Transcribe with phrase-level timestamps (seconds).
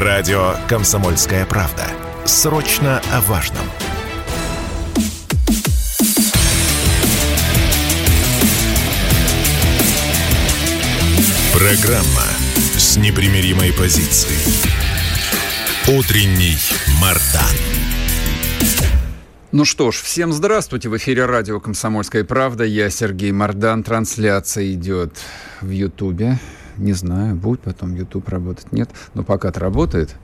[0.00, 1.84] Радио «Комсомольская правда».
[2.24, 3.64] Срочно о важном.
[11.52, 12.22] Программа
[12.76, 14.38] с непримиримой позицией.
[15.88, 16.56] Утренний
[17.02, 17.56] Мардан.
[19.50, 20.88] Ну что ж, всем здравствуйте.
[20.88, 22.62] В эфире радио «Комсомольская правда».
[22.62, 23.82] Я Сергей Мардан.
[23.82, 25.18] Трансляция идет
[25.60, 26.38] в Ютубе.
[26.78, 28.90] Не знаю, будет потом YouTube работать, нет.
[29.14, 30.14] Но пока-то работает.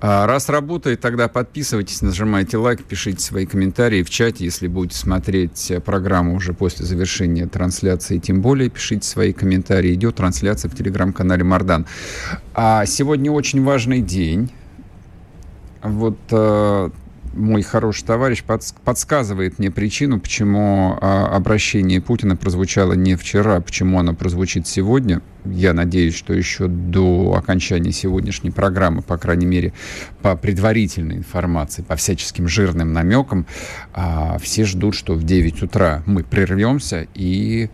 [0.00, 5.72] А раз работает, тогда подписывайтесь, нажимайте лайк, пишите свои комментарии в чате, если будете смотреть
[5.84, 8.18] программу уже после завершения трансляции.
[8.18, 9.94] Тем более пишите свои комментарии.
[9.94, 11.86] Идет трансляция в телеграм-канале Мардан.
[12.54, 14.50] А сегодня очень важный день.
[15.82, 16.90] Вот э,
[17.32, 23.98] мой хороший товарищ подсказывает мне причину, почему а, обращение Путина прозвучало не вчера, а почему
[23.98, 25.22] оно прозвучит сегодня.
[25.44, 29.72] Я надеюсь, что еще до окончания сегодняшней программы, по крайней мере,
[30.22, 33.46] по предварительной информации, по всяческим жирным намекам,
[33.92, 37.70] а, все ждут, что в 9 утра мы прервемся и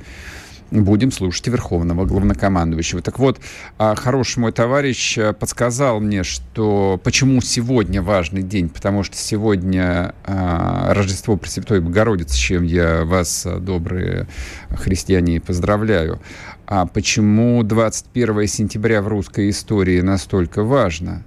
[0.71, 3.03] будем слушать Верховного Главнокомандующего.
[3.03, 3.41] Так вот,
[3.79, 10.15] а, хороший мой товарищ э, подсказал мне, что почему сегодня важный день, потому что сегодня
[10.25, 14.27] а, Рождество Пресвятой Богородицы, с чем я вас, добрые
[14.71, 16.21] христиане, поздравляю.
[16.67, 21.23] А почему 21 сентября в русской истории настолько важно?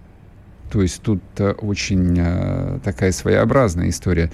[0.70, 4.32] То есть тут очень такая своеобразная история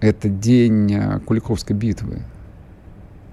[0.00, 2.22] это день а, Куликовской битвы,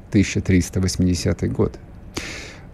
[0.09, 1.79] 1380 год.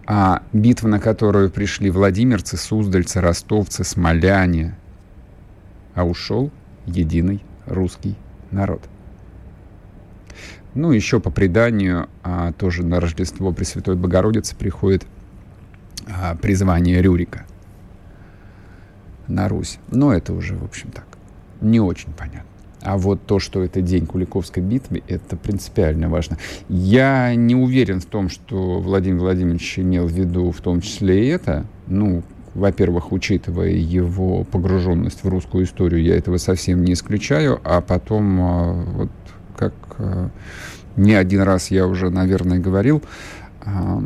[0.06, 4.76] А битва, на которую пришли владимирцы, суздальцы, ростовцы, смоляне,
[5.94, 6.50] а ушел
[6.86, 8.16] единый русский
[8.50, 8.82] народ.
[10.74, 15.06] Ну, еще по преданию, а, тоже на Рождество Пресвятой Богородицы приходит
[16.06, 17.46] а, призвание Рюрика
[19.28, 19.78] на Русь.
[19.88, 21.06] Но это уже, в общем, так,
[21.60, 22.53] не очень понятно.
[22.84, 26.36] А вот то, что это день Куликовской битвы, это принципиально важно.
[26.68, 31.28] Я не уверен в том, что Владимир Владимирович имел в виду в том числе и
[31.28, 31.64] это.
[31.86, 32.22] Ну,
[32.54, 38.72] во-первых, учитывая его погруженность в русскую историю, я этого совсем не исключаю, а потом, а,
[38.72, 39.10] вот
[39.56, 40.28] как а,
[40.96, 43.02] не один раз я уже, наверное, говорил,
[43.64, 44.02] а,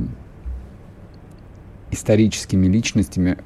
[1.91, 3.39] историческими личностями,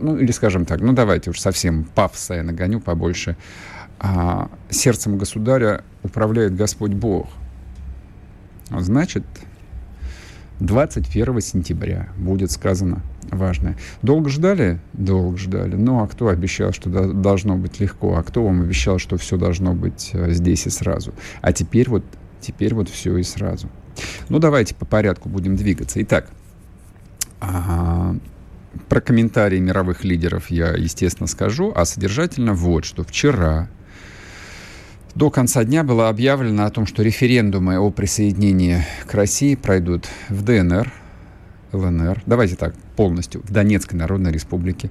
[0.00, 3.36] ну или скажем так, ну давайте уж совсем пафоса я нагоню побольше,
[4.00, 7.28] а сердцем государя управляет Господь Бог.
[8.70, 9.24] Значит,
[10.60, 13.76] 21 сентября будет сказано важное.
[14.00, 14.80] Долго ждали?
[14.94, 15.76] Долго ждали.
[15.76, 18.16] Ну, а кто обещал, что должно быть легко?
[18.16, 21.12] А кто вам обещал, что все должно быть э, здесь и сразу?
[21.42, 22.04] А теперь вот,
[22.40, 23.68] теперь вот все и сразу.
[24.30, 26.00] Ну, давайте по порядку будем двигаться.
[26.02, 26.30] Итак,
[27.40, 28.16] а,
[28.88, 33.68] про комментарии мировых лидеров я, естественно, скажу, а содержательно вот, что вчера
[35.14, 40.42] до конца дня было объявлено о том, что референдумы о присоединении к России пройдут в
[40.42, 40.92] ДНР,
[41.72, 44.90] ЛНР, давайте так, полностью, в Донецкой Народной Республике,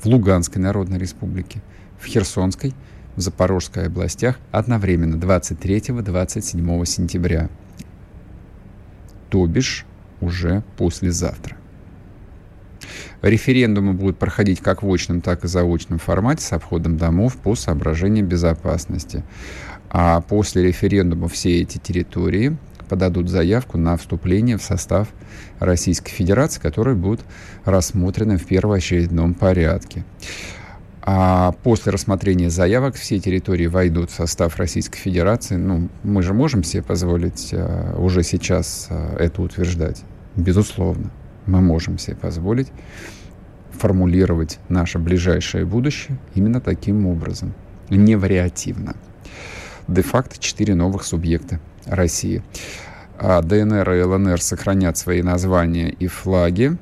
[0.00, 1.62] в Луганской Народной Республике,
[1.98, 2.74] в Херсонской,
[3.16, 7.48] в Запорожской областях одновременно 23-27 сентября.
[9.30, 9.86] То бишь
[10.20, 11.56] уже послезавтра.
[13.22, 18.26] Референдумы будут проходить как в очном, так и заочном формате с обходом домов по соображениям
[18.26, 19.24] безопасности.
[19.90, 22.56] А после референдума все эти территории
[22.88, 25.08] подадут заявку на вступление в состав
[25.58, 27.20] Российской Федерации, которые будут
[27.64, 30.04] рассмотрены в первоочередном порядке.
[31.08, 35.54] А после рассмотрения заявок все территории войдут в состав Российской Федерации.
[35.54, 40.02] Ну, мы же можем себе позволить а, уже сейчас а, это утверждать.
[40.34, 41.10] Безусловно
[41.46, 42.72] мы можем себе позволить
[43.72, 47.54] формулировать наше ближайшее будущее именно таким образом,
[47.90, 48.96] не вариативно.
[49.86, 52.42] Де-факто четыре новых субъекта России.
[53.18, 56.76] А ДНР и ЛНР сохранят свои названия и флаги,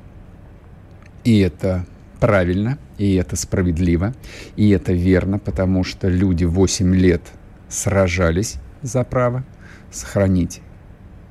[1.23, 1.85] и это
[2.19, 4.13] правильно, и это справедливо,
[4.55, 7.21] и это верно, потому что люди 8 лет
[7.69, 9.43] сражались за право
[9.91, 10.61] сохранить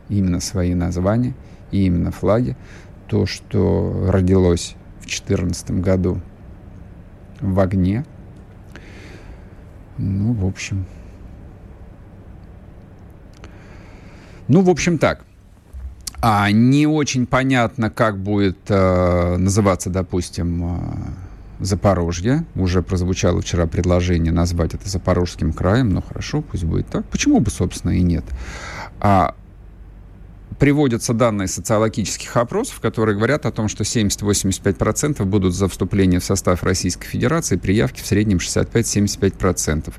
[0.08, 1.34] именно свои названия
[1.70, 2.56] и именно флаги
[3.06, 6.20] то, что родилось в 2014 году
[7.40, 8.04] в огне.
[9.98, 10.86] Ну, в общем.
[14.48, 15.24] Ну, в общем, так.
[16.20, 22.44] А не очень понятно, как будет э, называться, допустим, э, Запорожье.
[22.54, 25.90] Уже прозвучало вчера предложение назвать это Запорожским краем.
[25.90, 27.04] Ну, хорошо, пусть будет так.
[27.06, 28.24] Почему бы, собственно, и нет?
[29.00, 29.34] А
[30.58, 36.62] приводятся данные социологических опросов, которые говорят о том, что 70-85% будут за вступление в состав
[36.62, 39.92] Российской Федерации, при явке в среднем 65-75%.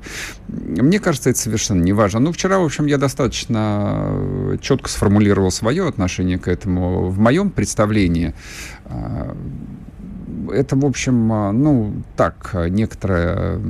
[0.48, 2.20] Мне кажется, это совершенно не важно.
[2.20, 7.08] Ну, вчера, в общем, я достаточно четко сформулировал свое отношение к этому.
[7.08, 8.34] В моем представлении
[8.84, 9.36] а,
[10.52, 13.60] это, в общем, а, ну, так, некоторое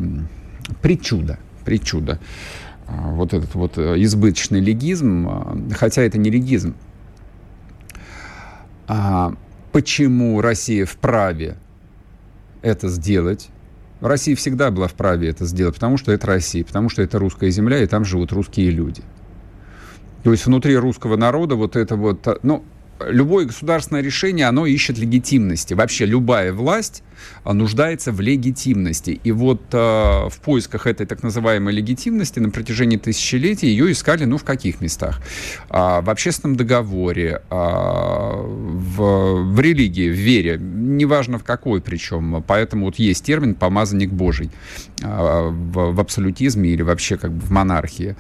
[0.83, 2.19] причудо, причудо.
[2.88, 6.75] А, вот этот вот э, избыточный легизм, а, хотя это не легизм.
[8.87, 9.35] А
[9.73, 11.56] почему Россия вправе
[12.62, 13.49] это сделать?
[14.00, 17.83] Россия всегда была вправе это сделать, потому что это Россия, потому что это русская земля,
[17.83, 19.03] и там живут русские люди.
[20.23, 22.65] То есть внутри русского народа вот это вот, ну,
[23.04, 25.75] любое государственное решение, оно ищет легитимности.
[25.75, 27.02] Вообще любая власть
[27.44, 29.20] а, нуждается в легитимности.
[29.22, 34.38] И вот э, в поисках этой так называемой легитимности на протяжении тысячелетий ее искали, ну,
[34.38, 35.20] в каких местах?
[35.69, 42.42] А, в общественном договоре, а, в, в религии, в вере, неважно в какой причем.
[42.46, 44.50] Поэтому вот есть термин «помазанник Божий»
[45.02, 48.16] а, в, в абсолютизме или вообще как бы в монархии.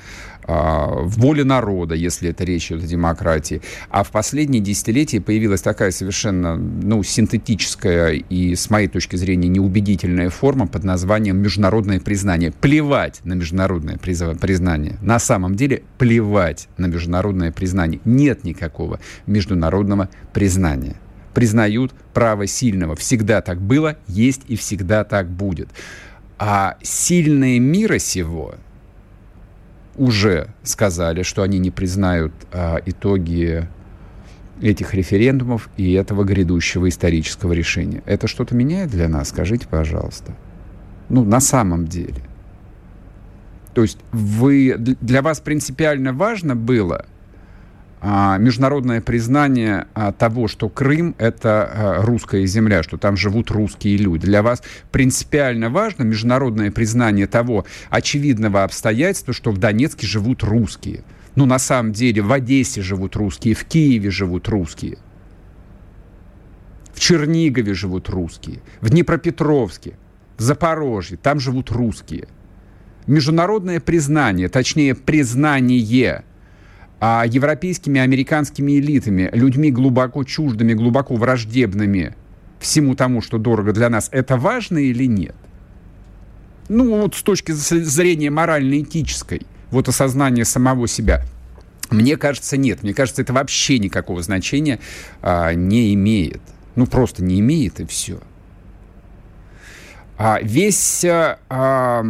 [0.46, 3.62] А, в воле народа, если это речь идет о демократии.
[3.90, 10.30] А в последние десятилетия появилась такая совершенно ну, синтетическая и, с моей точки зрения, неубедительная
[10.30, 12.52] форма под названием международное признание.
[12.52, 14.98] Плевать на международное признание.
[15.00, 18.00] На самом деле плевать на международное признание.
[18.04, 20.96] Нет никакого международного признания
[21.34, 22.96] признают право сильного.
[22.96, 25.68] Всегда так было, есть и всегда так будет.
[26.38, 28.54] А сильные мира сего,
[29.96, 33.68] уже сказали, что они не признают а, итоги
[34.60, 38.02] этих референдумов и этого грядущего исторического решения.
[38.06, 39.28] Это что-то меняет для нас?
[39.28, 40.34] Скажите, пожалуйста.
[41.08, 42.22] Ну, на самом деле.
[43.74, 47.04] То есть вы, для вас принципиально важно было–
[48.38, 54.26] международное признание а, того, что Крым— это а, русская земля, что там живут русские люди.
[54.26, 54.62] Для вас
[54.92, 61.02] принципиально важно международное признание того очевидного обстоятельства, что в Донецке живут русские.
[61.34, 64.98] Ну, на самом деле, в Одессе живут русские, в Киеве живут русские,
[66.94, 69.98] в Чернигове живут русские, в Днепропетровске,
[70.38, 72.28] в Запорожье, там живут русские.
[73.08, 76.24] Международное признание, точнее, признание—
[77.00, 82.14] а европейскими, американскими элитами, людьми глубоко чуждыми, глубоко враждебными
[82.58, 85.34] всему тому, что дорого для нас, это важно или нет?
[86.68, 91.22] Ну, вот с точки зрения морально-этической, вот осознание самого себя.
[91.90, 92.82] Мне кажется, нет.
[92.82, 94.80] Мне кажется, это вообще никакого значения
[95.22, 96.40] а, не имеет.
[96.74, 98.18] Ну, просто не имеет, и все.
[100.18, 102.04] А весь а,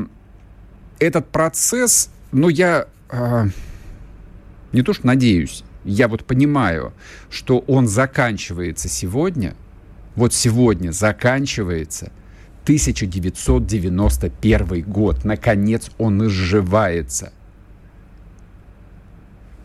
[0.98, 2.86] этот процесс, ну, я...
[3.10, 3.46] А,
[4.72, 6.92] не то что надеюсь, я вот понимаю,
[7.30, 9.54] что он заканчивается сегодня,
[10.16, 12.10] вот сегодня заканчивается
[12.64, 15.24] 1991 год.
[15.24, 17.32] Наконец он изживается.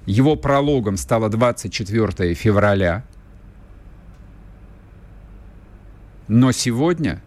[0.06, 3.04] Его прологом стало 24 февраля.
[6.28, 7.24] Но сегодня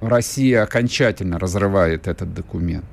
[0.00, 2.86] Россия окончательно разрывает этот документ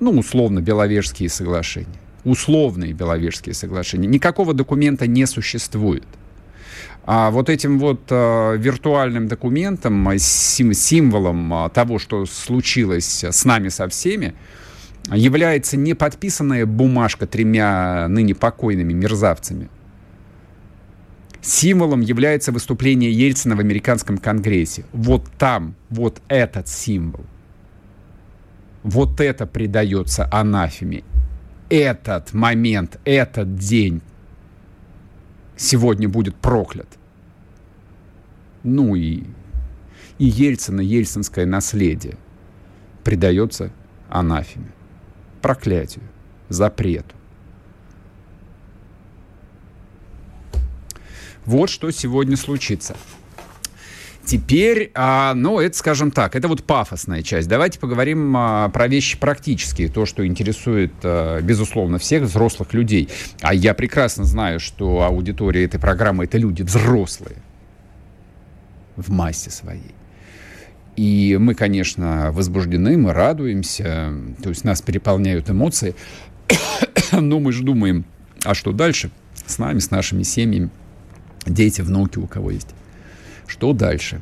[0.00, 2.00] ну, условно, Беловежские соглашения.
[2.24, 4.08] Условные Беловежские соглашения.
[4.08, 6.04] Никакого документа не существует.
[7.04, 13.68] А вот этим вот э, виртуальным документом, сим, символом э, того, что случилось с нами
[13.68, 14.34] со всеми,
[15.10, 19.68] является не подписанная бумажка тремя ныне покойными мерзавцами.
[21.42, 24.84] Символом является выступление Ельцина в американском конгрессе.
[24.92, 27.24] Вот там, вот этот символ–
[28.82, 31.04] вот это придается анафеме.
[31.68, 34.02] Этот момент, этот день
[35.56, 36.88] сегодня будет проклят.
[38.62, 39.24] Ну и,
[40.18, 42.16] и Ельцина, ельцинское наследие
[43.04, 43.70] придается
[44.08, 44.72] анафеме,
[45.40, 46.04] проклятию,
[46.48, 47.14] запрету.
[51.46, 52.96] Вот что сегодня случится.
[54.24, 57.48] Теперь, а, ну, это, скажем так, это вот пафосная часть.
[57.48, 63.08] Давайте поговорим а, про вещи практические, то, что интересует, а, безусловно, всех взрослых людей.
[63.40, 67.36] А я прекрасно знаю, что аудитория этой программы— это люди взрослые
[68.96, 69.94] в массе своей.
[70.96, 74.12] И мы, конечно, возбуждены, мы радуемся,
[74.42, 75.94] то есть нас переполняют эмоции,
[77.12, 78.04] но мы же думаем,
[78.44, 79.10] а что дальше
[79.46, 80.68] с нами, с нашими семьями,
[81.46, 82.68] дети, внуки у кого есть.
[83.50, 84.20] Что дальше?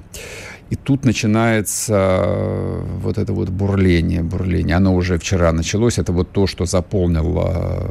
[0.70, 4.76] И тут начинается э, вот это вот бурление, бурление.
[4.76, 5.98] Оно уже вчера началось.
[5.98, 7.90] Это вот то, что заполнило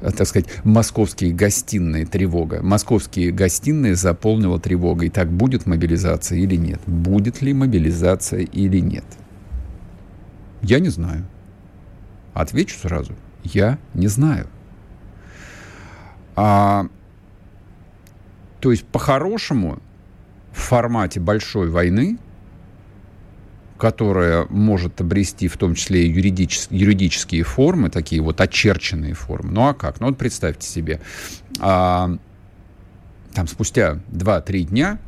[0.00, 2.60] так сказать, московские гостиные тревога.
[2.62, 5.04] Московские гостиные заполнила тревога.
[5.04, 6.80] И так будет мобилизация или нет?
[6.86, 9.04] Будет ли мобилизация или нет?
[10.62, 11.26] Я не знаю.
[12.32, 13.12] Отвечу сразу.
[13.44, 14.46] Я не знаю.
[16.34, 16.86] А,
[18.60, 19.78] то есть, по-хорошему,
[20.52, 22.18] в формате большой войны,
[23.78, 29.50] которая может обрести в том числе и юридичес, юридические формы, такие вот очерченные формы.
[29.52, 30.00] Ну а как?
[30.00, 31.00] Ну вот представьте себе,
[31.60, 32.10] а,
[33.32, 34.98] там спустя 2-3 дня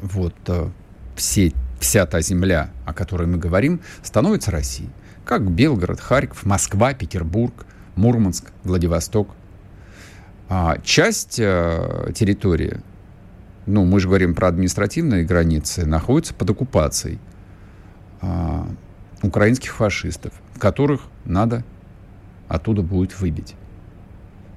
[0.00, 0.70] вот а,
[1.16, 4.90] все, вся та земля, о которой мы говорим, становится Россией.
[5.24, 9.30] Как Белгород, Харьков, Москва, Петербург, Мурманск, Владивосток.
[10.48, 12.80] А часть а, территории
[13.66, 17.18] ну, мы же говорим про административные границы, находятся под оккупацией
[18.20, 18.68] а,
[19.22, 21.64] украинских фашистов, которых надо
[22.48, 23.54] оттуда будет выбить.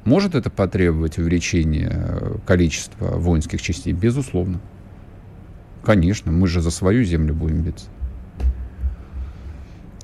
[0.06, 3.94] Может это потребовать увеличения э, количества воинских частей?
[3.94, 4.60] Безусловно.
[5.84, 7.88] Конечно, мы же за свою землю будем биться.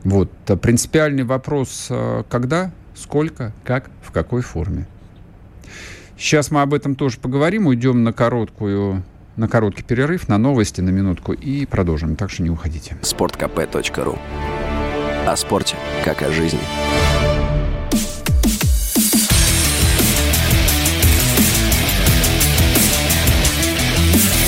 [0.03, 0.31] Вот.
[0.47, 4.85] А принципиальный вопрос, э, когда, сколько, как, в какой форме.
[6.17, 7.67] Сейчас мы об этом тоже поговорим.
[7.67, 9.03] Уйдем на короткую
[9.35, 12.15] на короткий перерыв, на новости, на минутку и продолжим.
[12.15, 12.97] Так что не уходите.
[13.01, 14.17] sportkp.ru
[15.27, 16.59] О спорте, как о жизни.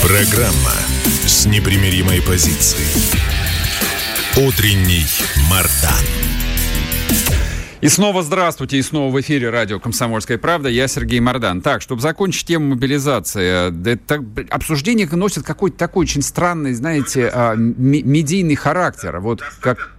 [0.02, 0.72] Программа
[1.26, 2.86] с непримиримой позицией.
[4.36, 5.04] Утренний
[5.50, 6.37] Мардан.
[7.80, 10.68] И снова здравствуйте, и снова в эфире радио «Комсомольская правда».
[10.68, 11.62] Я Сергей Мордан.
[11.62, 18.56] Так, чтобы закончить тему мобилизации, это, обсуждение носит какой-то такой очень странный, знаете, а, медийный
[18.56, 19.20] характер.
[19.20, 19.94] Вот как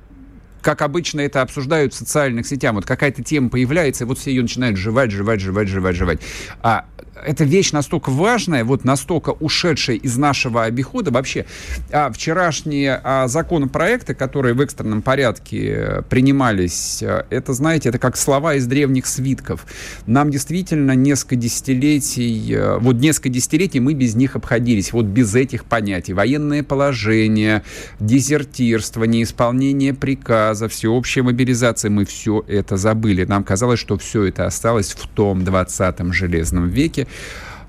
[0.62, 2.74] как обычно это обсуждают в социальных сетях.
[2.74, 6.20] Вот какая-то тема появляется, и вот все ее начинают жевать, жевать, жевать, жевать, жевать.
[6.62, 6.84] А
[7.26, 11.12] эта вещь настолько важная, вот настолько ушедшая из нашего обихода.
[11.12, 11.46] Вообще,
[11.92, 18.56] а вчерашние а, законопроекты, которые в экстренном порядке принимались, а, это, знаете, это как слова
[18.56, 19.66] из древних свитков.
[20.06, 25.66] Нам действительно несколько десятилетий, а, вот несколько десятилетий мы без них обходились, вот без этих
[25.66, 26.14] понятий.
[26.14, 27.64] Военное положение,
[28.00, 33.26] дезертирство, неисполнение приказа, всеобщая мобилизация, мы все это забыли.
[33.26, 37.08] Нам казалось, что все это осталось в том 20 железном веке,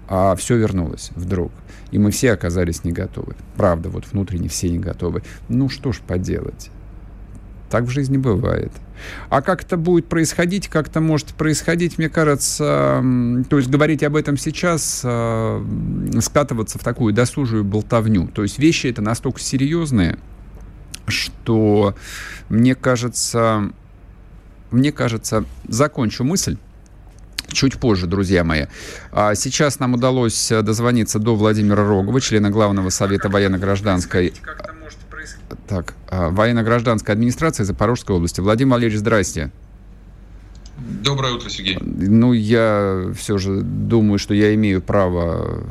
[0.08, 1.52] а все вернулось вдруг.
[1.92, 3.34] И мы все оказались не готовы.
[3.56, 5.22] Правда, вот внутренне все не готовы.
[5.48, 6.70] Ну что ж поделать.
[7.70, 8.72] Так в жизни бывает.
[9.28, 13.02] А как это будет происходить, как это может происходить, мне кажется,
[13.48, 15.64] то есть говорить об этом сейчас, э,
[16.20, 18.26] скатываться в такую досужую болтовню.
[18.28, 20.18] То есть вещи это настолько серьезные,
[21.06, 21.94] что
[22.48, 23.70] мне кажется,
[24.70, 26.58] мне кажется, закончу мысль
[27.52, 28.66] чуть позже, друзья мои.
[29.12, 34.32] А сейчас нам удалось э, дозвониться до Владимира Рогова, члена Главного совета военно-гражданской...
[35.66, 38.40] Так, а, военно-гражданской администрации Запорожской области.
[38.40, 39.50] Владимир Валерьевич, здрасте.
[40.78, 41.78] Доброе утро, Сергей.
[41.80, 45.64] Ну, я все же думаю, что я имею право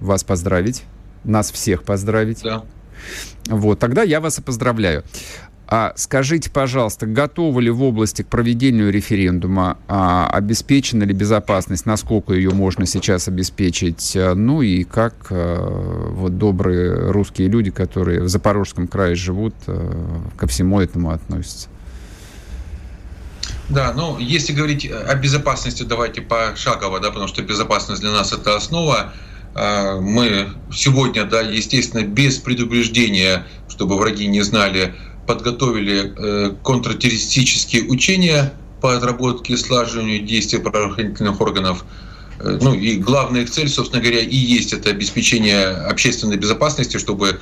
[0.00, 0.84] вас поздравить,
[1.24, 2.42] нас всех поздравить.
[2.42, 2.64] Да.
[3.48, 5.04] Вот, тогда я вас и поздравляю.
[5.70, 9.76] А скажите, пожалуйста, готовы ли в области к проведению референдума?
[9.86, 11.84] А, обеспечена ли безопасность?
[11.84, 14.16] Насколько ее можно сейчас обеспечить?
[14.16, 20.22] А, ну и как а, вот добрые русские люди, которые в Запорожском крае живут, а,
[20.38, 21.68] ко всему этому относятся?
[23.68, 28.56] Да, ну, если говорить о безопасности, давайте пошагово, да, потому что безопасность для нас это
[28.56, 29.12] основа.
[29.54, 34.94] Мы сегодня, да, естественно, без предупреждения, чтобы враги не знали,
[35.28, 41.84] подготовили э, контртеррористические учения по отработке и слаживанию действий правоохранительных органов.
[42.40, 47.28] Э, ну и главная их цель, собственно говоря, и есть это обеспечение общественной безопасности, чтобы
[47.28, 47.36] э,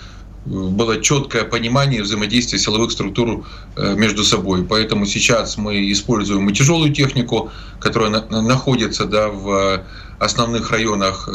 [0.47, 4.65] было четкое понимание взаимодействия силовых структур между собой.
[4.65, 9.85] Поэтому сейчас мы используем и тяжелую технику, которая находится да, в
[10.19, 11.29] основных районах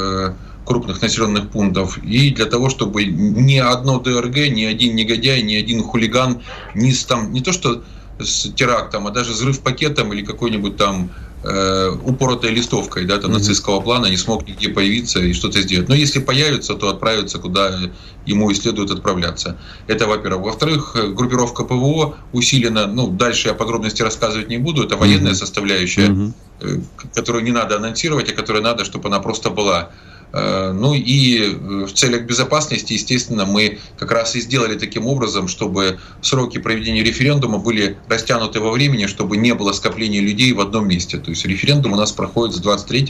[0.65, 5.83] крупных населенных пунктов, и для того, чтобы ни одно ДРГ, ни один негодяй, ни один
[5.83, 6.41] хулиган
[6.75, 7.83] не, там, не то что
[8.19, 11.09] с терактом, а даже взрыв пакетом или какой-нибудь там
[11.43, 13.33] э, упоротой листовкой да, там, mm-hmm.
[13.33, 15.89] нацистского плана не смог нигде появиться и что-то сделать.
[15.89, 17.79] Но если появится, то отправится, куда
[18.25, 19.57] ему и следует отправляться.
[19.87, 20.45] Это, во-первых.
[20.45, 25.35] Во-вторых, группировка ПВО усилена, ну, дальше я подробности рассказывать не буду, это военная mm-hmm.
[25.35, 26.83] составляющая, mm-hmm.
[27.15, 29.89] которую не надо анонсировать, а которую надо, чтобы она просто была.
[30.33, 35.99] Э, ну и в целях безопасности, естественно, мы как раз и сделали таким образом, чтобы
[36.21, 41.17] сроки проведения референдума были растянуты во времени, чтобы не было скопления людей в одном месте.
[41.17, 43.09] То есть референдум у нас проходит с 23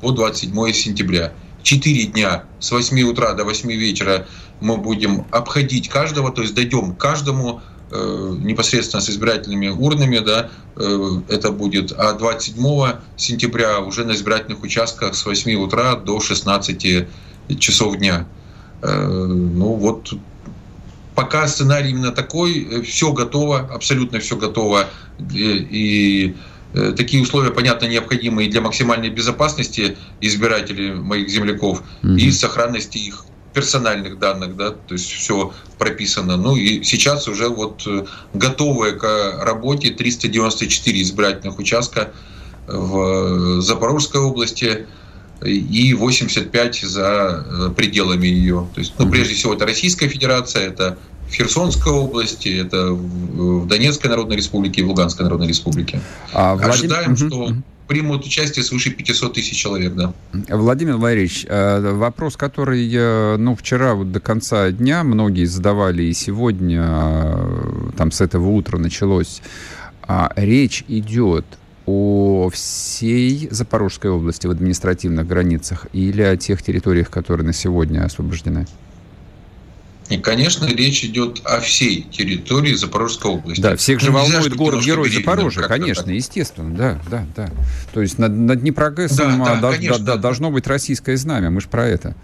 [0.00, 1.32] по 27 сентября.
[1.62, 4.26] Четыре дня с 8 утра до 8 вечера
[4.60, 10.50] мы будем обходить каждого, то есть дойдем к каждому Э, непосредственно с избирательными урнами, да,
[10.76, 17.06] э, это будет, а 27 сентября уже на избирательных участках с 8 утра до 16
[17.58, 18.26] часов дня.
[18.82, 20.12] Э, ну вот
[21.14, 24.86] пока сценарий именно такой, все готово, абсолютно все готово,
[25.32, 26.36] и,
[26.96, 32.20] такие условия, понятно, необходимы и для максимальной безопасности избирателей моих земляков, mm-hmm.
[32.20, 33.24] и сохранности их
[33.54, 36.36] персональных данных, да, то есть все прописано.
[36.36, 42.12] Ну и сейчас уже вот э, готовые к работе 394 избирательных участка
[42.66, 44.86] в Запорожской области
[45.44, 48.68] и 85 за э, пределами ее.
[48.74, 54.10] То есть, ну, прежде всего, это Российская Федерация, это в Херсонской области, это в Донецкой
[54.10, 56.00] Народной Республике и в Луганской Народной Республике.
[56.32, 56.74] А, Владимир...
[56.74, 57.52] Ожидаем, что
[57.86, 60.12] примут участие свыше 500 тысяч человек, да.
[60.50, 66.84] Владимир Валерьевич, э, вопрос, который ну, вчера вот до конца дня многие задавали, и сегодня
[66.84, 69.40] э, там с этого утра началось.
[70.02, 71.44] А, речь идет
[71.86, 78.66] о всей Запорожской области в административных границах или о тех территориях, которые на сегодня освобождены?
[80.08, 83.60] И, конечно, речь идет о всей территории Запорожской области.
[83.60, 86.14] Да, всех же ну, волнует город-герой Запорожье, конечно, так.
[86.14, 87.50] естественно, да, да, да.
[87.92, 91.68] То есть над, над Днепрогэсом да, да, да, да, должно быть российское знамя, мы же
[91.68, 92.14] про это.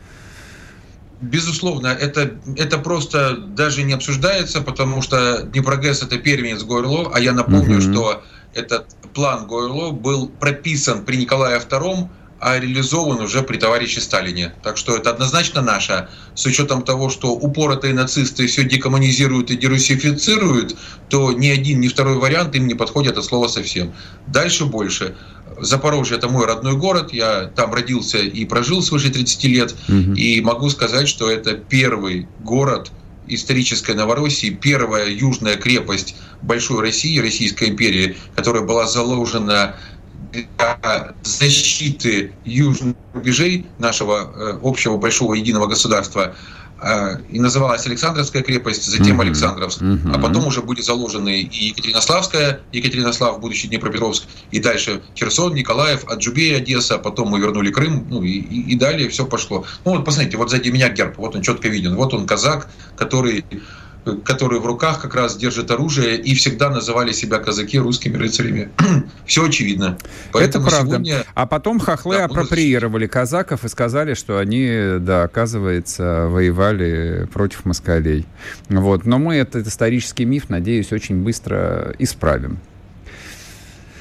[1.21, 7.33] Безусловно, это, это просто даже не обсуждается, потому что Днепрогэс– это первенец Горло, а я
[7.33, 7.83] напомню, угу.
[7.83, 8.25] что
[8.55, 12.09] этот план Горло был прописан при Николае II а
[12.53, 14.53] реализован уже при товарище Сталине.
[14.63, 16.09] Так что это однозначно наше.
[16.35, 20.77] С учетом того, что упоротые нацисты все декоммунизируют и дерусифицируют,
[21.09, 23.95] то ни один, ни второй вариант им не подходит от слова совсем.
[24.27, 25.17] Дальше больше.
[25.59, 30.13] Запорожье– это мой родной город, я там родился и прожил свыше 30 лет, угу.
[30.15, 32.91] и могу сказать, что это первый город
[33.27, 39.77] исторической Новороссии, первая южная крепость Большой России, Российской империи, которая была заложена
[40.35, 46.35] для защиты южных рубежей нашего э, общего большого единого государства
[46.83, 49.25] э, и называлась Александровская крепость, затем mm-hmm.
[49.25, 50.13] Александровск, mm-hmm.
[50.15, 56.57] а потом уже были заложены и Екатеринославская, Екатеринослав, будущий Днепропетровск, и дальше Херсон, Николаев, Аджубей,
[56.57, 59.65] Одесса, потом мы вернули Крым, ну и, и, и далее все пошло.
[59.85, 63.45] Ну вот посмотрите, вот сзади меня герб, вот он четко виден, вот он казак, который
[64.25, 68.71] которые в руках как раз держат оружие и всегда называли себя казаки русскими рыцарями.
[69.27, 69.99] Все очевидно.
[70.33, 70.91] Поэтому Это правда.
[70.91, 71.25] Сегодня...
[71.35, 78.27] А потом хохлы да, апроприировали казаков и сказали, что они, да, оказывается, воевали против москалей.
[78.69, 79.07] Вот.
[79.07, 82.59] Но мы этот исторический миф, надеюсь, очень быстро исправим.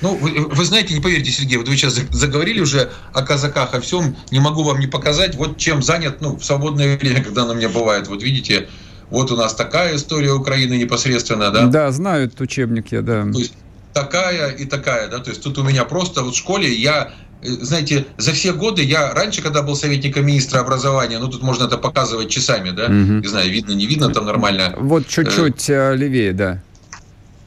[0.02, 3.80] Ну, вы, вы знаете, не поверите, Сергей, вот вы сейчас заговорили уже о казаках, о
[3.80, 7.54] всем, не могу вам не показать, вот чем занят, ну, в свободное время, когда у
[7.54, 8.68] меня бывает, вот видите,
[9.13, 11.67] вот у нас такая история Украины непосредственно, да?
[11.67, 13.23] Да, знаю этот учебник я, да.
[13.32, 13.54] То есть
[13.93, 17.12] такая и такая, да, то есть тут у меня просто вот в школе я
[17.43, 21.65] э, знаете, за все годы я раньше, когда был советником министра образования, ну тут можно
[21.65, 23.21] это показывать часами, да, угу.
[23.21, 24.73] не знаю, видно, не видно, там нормально.
[24.78, 26.60] Вот чуть-чуть э, левее, да.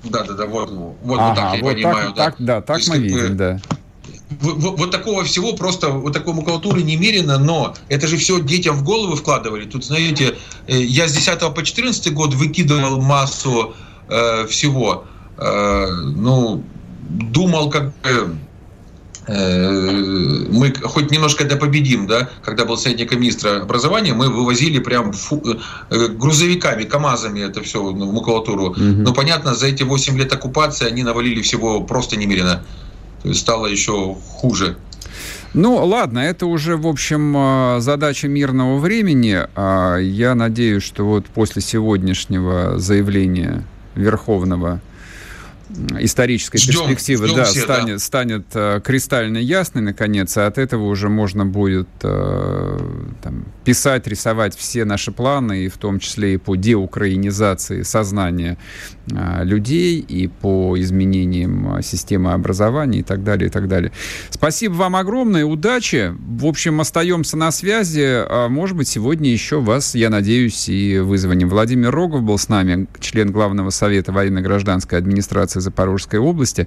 [0.04, 2.24] Да, да, да, вот, вот, ага, вот так я вот понимаю, так, да.
[2.24, 3.60] Так, да, так мы видим, да
[4.28, 9.16] вот такого всего просто, вот такой макулатуры немерено, но это же все детям в головы
[9.16, 9.66] вкладывали.
[9.66, 10.36] Тут, знаете,
[10.66, 13.74] э, я с 10 по 14 год выкидывал массу
[14.08, 15.04] э, всего.
[15.38, 16.64] Э, ну,
[17.08, 18.36] думал, как бы
[19.28, 25.12] э, мы хоть немножко это победим, да, когда был советником министра образования, мы вывозили прям
[25.12, 25.40] фу,
[25.90, 28.70] э, грузовиками, КАМАЗами это все в макулатуру.
[28.70, 28.80] Угу.
[28.80, 32.64] Но понятно, за эти 8 лет оккупации они навалили всего просто немерено
[33.32, 34.76] стало еще хуже.
[35.54, 39.38] Ну, ладно, это уже, в общем, а, задача мирного времени.
[39.54, 44.82] А, я надеюсь, что вот после сегодняшнего заявления Верховного
[45.98, 47.98] исторической ждем, перспективы ждем да, все, станет, да.
[47.98, 52.78] станет э, кристально ясной, наконец, а от этого уже можно будет э,
[53.22, 58.58] там, писать, рисовать все наши планы, и в том числе и по деукраинизации сознания
[59.08, 63.92] людей, и по изменениям системы образования и так далее, и так далее.
[64.30, 66.14] Спасибо вам огромное, удачи.
[66.18, 68.04] В общем, остаемся на связи.
[68.04, 71.48] А, может быть, сегодня еще вас, я надеюсь, и вызвоним.
[71.48, 76.66] Владимир Рогов был с нами, член Главного совета военно-гражданской администрации Запорожской области.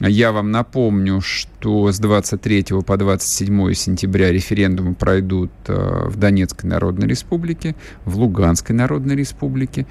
[0.00, 7.74] Я вам напомню, что с 23 по 27 сентября референдумы пройдут в Донецкой Народной Республике,
[8.04, 9.86] в Луганской Народной Республике,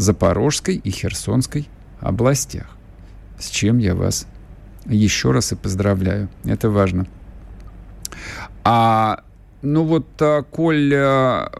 [0.00, 1.68] Запорожской и Херсонской
[2.00, 2.66] областях.
[3.38, 4.26] С чем я вас
[4.86, 6.28] еще раз и поздравляю.
[6.44, 7.06] Это важно.
[8.64, 9.22] А,
[9.62, 11.50] ну вот, а, коль а,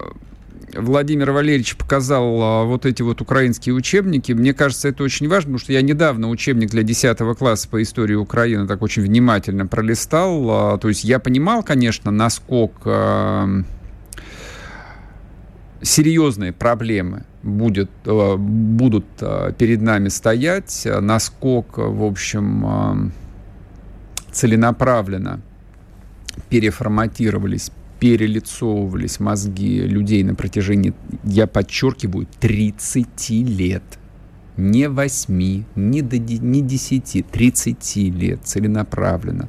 [0.74, 4.32] Владимир Валерьевич показал а, вот эти вот украинские учебники.
[4.32, 8.14] Мне кажется, это очень важно, потому что я недавно учебник для 10 класса по истории
[8.14, 10.50] Украины так очень внимательно пролистал.
[10.50, 13.64] А, то есть я понимал, конечно, насколько
[15.82, 19.06] серьезные проблемы будет, будут
[19.58, 23.12] перед нами стоять, насколько, в общем,
[24.32, 25.40] целенаправленно
[26.48, 33.82] переформатировались перелицовывались мозги людей на протяжении, я подчеркиваю, 30 лет.
[34.56, 39.48] Не 8, не, до, не 10, 30 лет целенаправленно.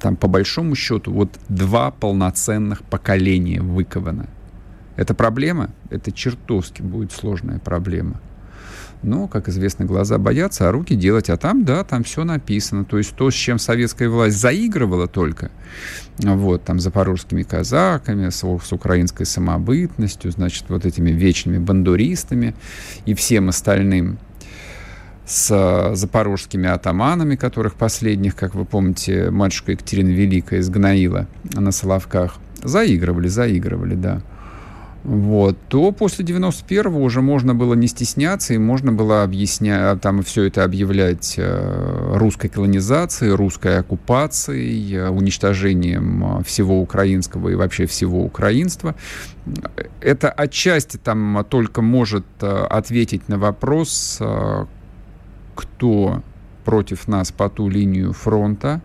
[0.00, 4.28] Там, по большому счету, вот два полноценных поколения выковано.
[4.98, 5.70] Это проблема?
[5.90, 8.20] Это чертовски будет сложная проблема.
[9.04, 11.30] Но, как известно, глаза боятся, а руки делать.
[11.30, 12.84] А там, да, там все написано.
[12.84, 15.52] То есть то, с чем советская власть заигрывала только,
[16.18, 22.56] вот, там, запорожскими казаками, с, с украинской самобытностью, значит, вот этими вечными бандуристами
[23.06, 24.18] и всем остальным,
[25.24, 32.38] с запорожскими атаманами, которых последних, как вы помните, матушка Екатерина Великая изгноила на Соловках.
[32.64, 34.22] Заигрывали, заигрывали, да
[35.08, 40.44] вот, то после 91-го уже можно было не стесняться, и можно было объяснять, там все
[40.44, 48.22] это объявлять э, русской колонизацией, русской оккупацией, э, уничтожением э, всего украинского и вообще всего
[48.22, 48.94] украинства.
[50.02, 54.20] Это отчасти там только может ответить на вопрос,
[55.54, 56.22] кто
[56.66, 58.82] против нас по ту линию фронта,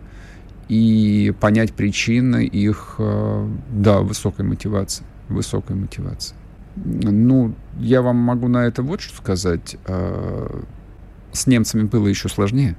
[0.70, 6.36] и понять причины их, да, высокой мотивации высокой мотивации.
[6.76, 9.76] Ну, я вам могу на это вот что сказать.
[9.86, 10.64] А,
[11.32, 12.76] с немцами было еще сложнее.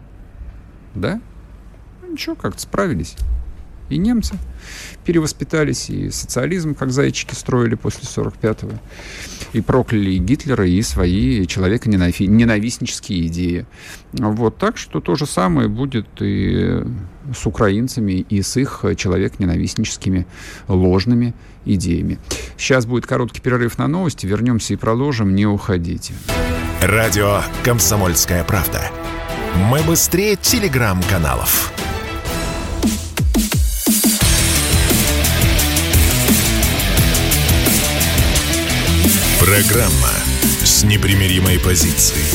[0.93, 1.21] Да?
[2.01, 3.15] Ну, ничего, как-то справились.
[3.89, 4.35] И немцы
[5.05, 8.79] перевоспитались, и социализм, как зайчики, строили после 45-го.
[9.53, 13.67] И прокляли и Гитлера, и свои человеконенавистнические идеи.
[14.13, 16.83] Вот так что то же самое будет и
[17.31, 20.25] с украинцами, и с их человеконенавистническими
[20.67, 22.19] ложными идеями.
[22.57, 24.25] Сейчас будет короткий перерыв на новости.
[24.25, 25.35] Вернемся и продолжим.
[25.35, 26.13] Не уходите.
[26.81, 28.91] Радио «Комсомольская правда».
[29.69, 31.71] Мы быстрее телеграм-каналов.
[39.39, 40.11] Программа
[40.63, 42.25] с непримиримой позицией.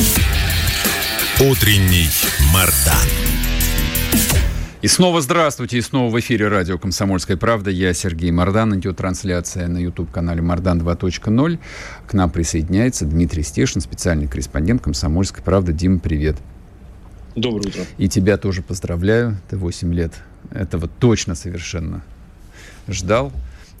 [1.39, 2.09] Утренний
[2.53, 3.07] Мардан.
[4.81, 7.69] И снова здравствуйте, и снова в эфире радио «Комсомольская правда».
[7.69, 8.79] Я Сергей Мордан.
[8.79, 11.59] Идет трансляция на YouTube-канале «Мордан 2.0».
[12.07, 15.71] К нам присоединяется Дмитрий Стешин, специальный корреспондент «Комсомольской правды».
[15.71, 16.37] Дима, привет.
[17.35, 17.83] Доброе утро.
[17.99, 19.37] И тебя тоже поздравляю.
[19.51, 20.13] Ты 8 лет.
[20.49, 22.01] Этого точно совершенно
[22.87, 23.31] ждал.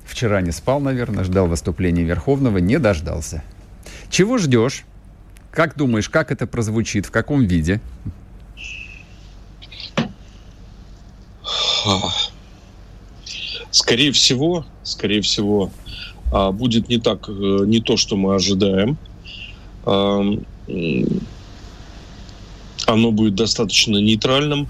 [0.05, 3.43] Вчера не спал, наверное, ждал выступления Верховного, не дождался.
[4.11, 4.85] Чего ждешь?
[5.49, 7.81] Как думаешь, как это прозвучит, в каком виде?
[13.71, 15.71] Скорее всего, скорее всего,
[16.31, 18.97] а, будет не так, э, не то, что мы ожидаем.
[19.83, 20.37] Оно
[23.11, 24.67] будет достаточно нейтральным,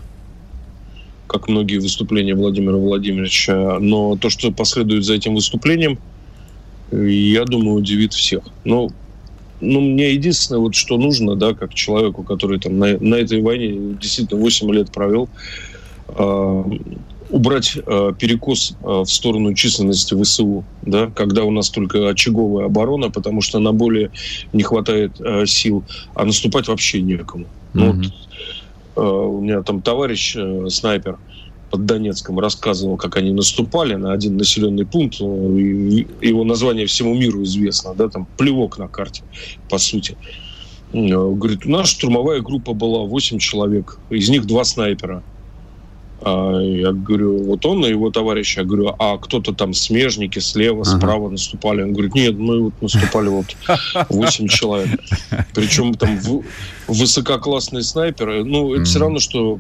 [1.27, 3.79] как многие выступления Владимира Владимировича.
[3.79, 5.99] Но то, что последует за этим выступлением,
[6.91, 8.43] я думаю, удивит всех.
[8.63, 8.89] Но
[9.61, 13.95] ну, мне единственное, вот что нужно, да, как человеку, который там на, на этой войне
[14.01, 15.29] действительно 8 лет провел,
[17.31, 23.09] убрать э, перекос э, в сторону численности ВСУ, да, когда у нас только очаговая оборона,
[23.09, 24.11] потому что на более
[24.53, 27.45] не хватает сил, а наступать вообще некому.
[27.73, 28.11] Mm-hmm.
[28.95, 30.35] вот, у меня там товарищ
[30.67, 31.17] снайпер
[31.69, 35.21] под Донецком рассказывал, как они наступали на один населенный пункт.
[35.21, 39.23] Его название всему миру известно, да, там плевок на карте,
[39.69, 40.17] по сути.
[40.91, 45.23] Говорит, у нас штурмовая группа была 8 человек, из них два снайпера.
[46.23, 50.81] А, я говорю, вот он и его товарищ, я говорю, а кто-то там смежники слева,
[50.81, 50.97] ага.
[50.97, 51.81] справа наступали.
[51.81, 53.45] Он говорит, нет, мы вот наступали вот
[54.09, 54.99] 8 человек.
[55.53, 56.19] Причем там
[56.87, 58.43] высококлассные снайперы.
[58.43, 59.59] Ну, это все равно, что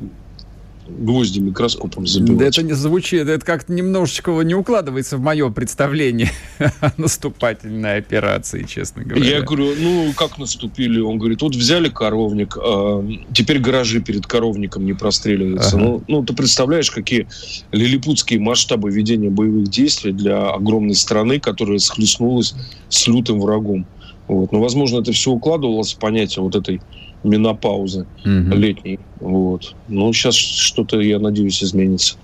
[0.99, 2.57] гвозди микроскопом забивать.
[2.57, 6.31] Это не звучит, это как-то немножечко не укладывается в мое представление
[6.97, 9.25] наступательной операции, честно говоря.
[9.25, 10.99] Я говорю, ну, как наступили?
[10.99, 15.77] Он говорит, вот взяли коровник, а теперь гаражи перед коровником не простреливаются.
[15.77, 15.85] Ага.
[15.85, 17.27] Ну, ну, ты представляешь, какие
[17.71, 22.53] лилипутские масштабы ведения боевых действий для огромной страны, которая схлестнулась
[22.89, 23.85] с лютым врагом.
[24.27, 24.51] Вот.
[24.51, 26.81] Но, возможно, это все укладывалось в понятие вот этой
[27.23, 28.55] менопаузы угу.
[28.55, 28.99] летней.
[29.19, 29.75] Вот.
[29.87, 32.15] Ну, сейчас что-то, я надеюсь, изменится.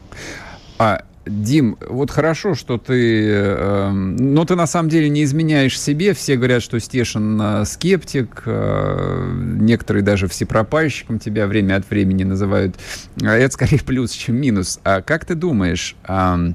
[0.79, 3.29] А, Дим, вот хорошо, что ты...
[3.29, 6.13] Э, но ты на самом деле не изменяешь себе.
[6.13, 8.43] Все говорят, что Стешин э, скептик.
[8.45, 9.29] Э,
[9.60, 12.75] некоторые даже всепропальщиком тебя время от времени называют.
[13.21, 14.79] А это скорее плюс, чем минус.
[14.83, 15.95] А как ты думаешь...
[16.07, 16.53] Э,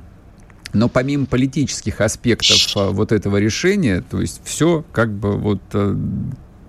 [0.75, 5.95] но помимо политических аспектов э, вот этого решения, то есть все как бы вот э,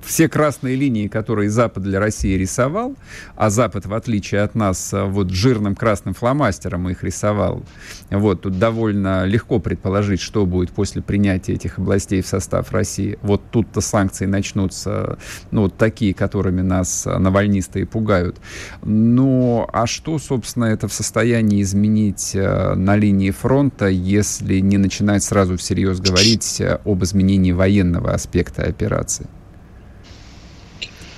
[0.06, 2.96] все красные линии, которые Запад для России рисовал,
[3.36, 7.64] а Запад, в отличие от нас, э, вот жирным красным фломастером их рисовал,
[8.10, 13.18] вот, тут довольно легко предположить, что будет после принятия этих областей в состав России.
[13.22, 15.18] Вот тут-то санкции начнутся,
[15.52, 18.38] ну, вот такие, которыми нас э, навальнисты пугают.
[18.84, 25.24] Ну, а что, собственно, это в состоянии изменить э, на линии фронта, если не начинать
[25.24, 29.28] сразу всерьез говорить об изменении военного аспекта операции?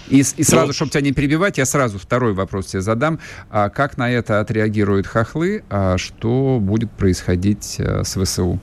[0.10, 3.20] И, и сразу, ну, чтобы тебя не перебивать, я сразу второй вопрос тебе задам.
[3.50, 5.64] А как на это отреагируют хохлы?
[5.70, 8.60] А что будет происходить а, с ВСУ?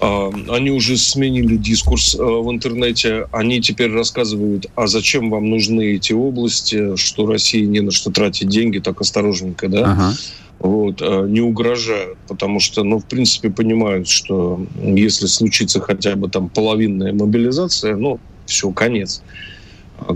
[0.00, 3.26] А, они уже сменили дискурс а, в интернете.
[3.32, 8.48] Они теперь рассказывают, а зачем вам нужны эти области, что России не на что тратить
[8.48, 9.92] деньги, так осторожненько, да?
[9.92, 10.12] Ага.
[10.58, 16.48] Вот, не угрожают, потому что, ну, в принципе, понимают, что если случится хотя бы там
[16.48, 19.22] половинная мобилизация, ну, все, конец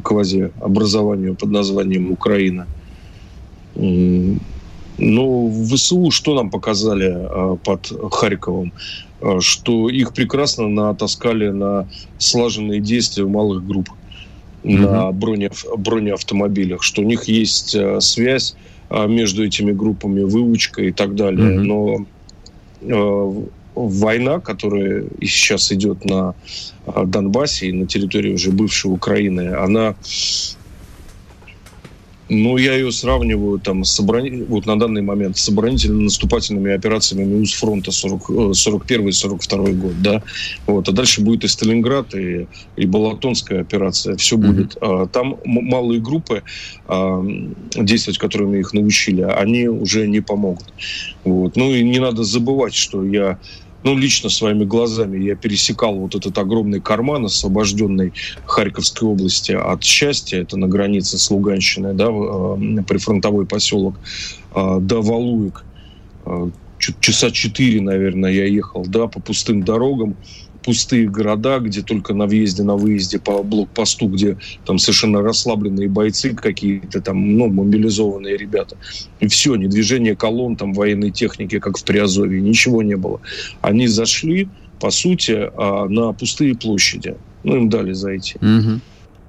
[0.03, 2.67] квазиобразованию под названием Украина.
[4.99, 8.73] Ну, в ВСУ что нам показали а, под Харьковом?
[9.21, 13.89] А, что их прекрасно натаскали на слаженные действия в малых групп
[14.63, 14.79] mm-hmm.
[14.79, 18.55] на броне, бронеавтомобилях, что у них есть а, связь
[18.91, 21.57] между этими группами, выучка и так далее.
[21.57, 22.07] Mm-hmm.
[22.83, 26.35] Но война, которая сейчас идет на
[26.87, 29.95] а, Донбассе и на территории уже бывшей Украины, она
[32.33, 34.45] ну, я ее сравниваю там с оборон...
[34.45, 38.31] вот на данный момент с оборонительно-наступательными операциями МИУС фронта 40...
[38.31, 40.23] 41-42 год, да.
[40.67, 44.47] Вот, а дальше будет и Сталинград, и, и Балатонская операция, все mm-hmm.
[44.47, 44.77] будет.
[44.81, 46.43] А, там малые группы,
[46.87, 47.23] а,
[47.75, 50.73] действовать которыми их научили, они уже не помогут.
[51.25, 51.57] Вот.
[51.57, 53.39] Ну и не надо забывать, что я
[53.85, 58.13] ну, лично своими глазами я пересекал вот этот огромный карман, освобожденный
[58.47, 63.97] Харьковской области от счастья, это на границе с Луганщиной, да, э, прифронтовой поселок,
[64.55, 65.65] э, до Валуек.
[66.27, 70.17] Э, часа четыре, наверное, я ехал, да, по пустым дорогам
[70.63, 76.35] пустые города, где только на въезде, на выезде по блокпосту, где там совершенно расслабленные бойцы
[76.35, 78.77] какие-то там, ну, мобилизованные ребята.
[79.21, 83.21] И все, не движение колонн там военной техники, как в Приазове, ничего не было.
[83.61, 84.49] Они зашли,
[84.81, 87.17] по сути, а, на пустые площади.
[87.45, 88.37] Ну, им дали зайти.
[88.37, 88.81] Угу.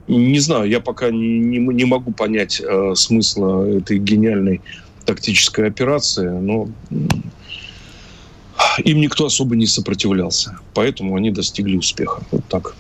[0.08, 4.62] Не знаю, я пока не, не, не могу понять э, смысла этой гениальной
[5.06, 6.68] тактической операции, но
[8.80, 10.58] им никто особо не сопротивлялся.
[10.74, 12.22] Поэтому они достигли успеха.
[12.32, 12.76] Вот так.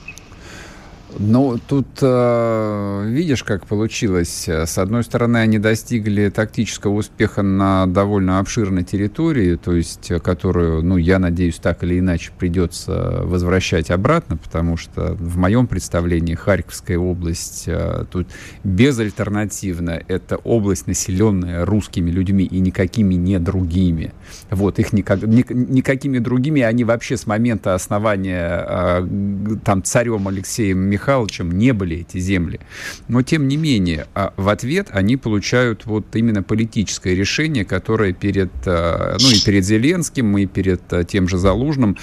[1.19, 4.47] Ну, тут э, видишь, как получилось.
[4.47, 10.97] С одной стороны, они достигли тактического успеха на довольно обширной территории, то есть, которую, ну,
[10.97, 17.65] я надеюсь, так или иначе придется возвращать обратно, потому что в моем представлении Харьковская область
[17.67, 18.27] э, тут
[18.63, 20.01] безальтернативно.
[20.07, 24.13] Это область, населенная русскими людьми и никакими не другими.
[24.49, 30.79] Вот, их никак, ни, никакими другими они вообще с момента основания э, там царем Алексеем
[30.79, 32.61] Михайловичем Михайловичем не были эти земли.
[33.09, 38.51] Но, тем не менее, а в ответ они получают вот именно политическое решение, которое перед,
[38.65, 41.97] э, ну, и перед Зеленским, и перед э, тем же Залужным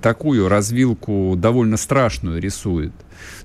[0.00, 2.92] такую развилку довольно страшную рисует.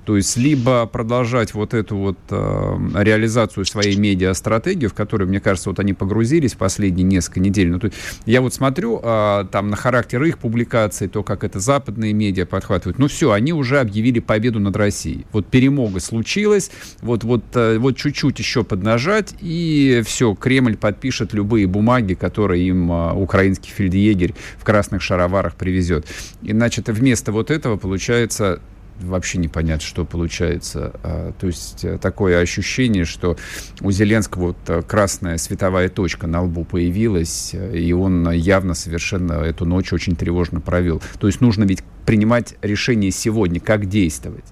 [0.05, 5.69] То есть либо продолжать вот эту вот э, реализацию своей медиа-стратегии, в которую, мне кажется,
[5.69, 7.69] вот они погрузились последние несколько недель.
[7.69, 11.59] Ну, то есть я вот смотрю э, там на характер их публикаций, то, как это
[11.59, 12.99] западные медиа подхватывают.
[12.99, 15.25] Ну все, они уже объявили победу над России.
[15.31, 21.67] Вот перемога случилась, вот, вот, э, вот чуть-чуть еще поднажать, и все, Кремль подпишет любые
[21.67, 26.05] бумаги, которые им э, украинский фельдъегерь в красных шароварах привезет.
[26.41, 28.61] Иначе вместо вот этого получается
[28.99, 30.93] вообще непонятно, что получается.
[31.03, 33.37] А, то есть э, такое ощущение, что
[33.81, 39.33] у Зеленского вот э, красная световая точка на лбу появилась, э, и он явно совершенно
[39.33, 41.01] эту ночь очень тревожно провел.
[41.19, 44.45] То есть нужно ведь принимать решение сегодня, как действовать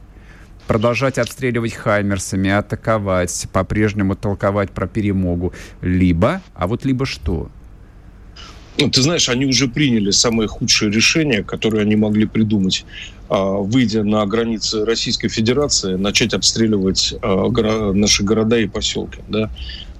[0.68, 5.52] продолжать обстреливать хаймерсами, атаковать, по-прежнему толковать про перемогу.
[5.82, 7.50] Либо, а вот либо что?
[8.80, 12.86] Ну, ты знаешь, они уже приняли самое худшее решение, которое они могли придумать.
[13.30, 17.50] А, выйдя на границы Российской Федерации, начать обстреливать а,
[17.94, 19.20] наши города и поселки.
[19.30, 19.50] Да?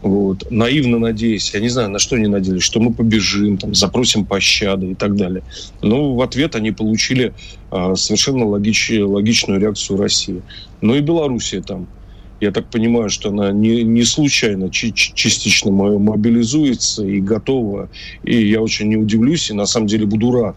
[0.02, 0.50] Вот.
[0.50, 4.92] Наивно надеясь, я не знаю, на что они надеялись, что мы побежим, там, запросим пощады
[4.92, 5.44] и так далее.
[5.82, 7.34] Но в ответ они получили
[7.70, 10.42] а, совершенно логич, логичную реакцию России.
[10.82, 11.88] Но и Белоруссия там
[12.42, 17.90] я так понимаю, что она не, не случайно частично мобилизуется и готова.
[18.24, 20.56] И я очень не удивлюсь, и на самом деле буду рад.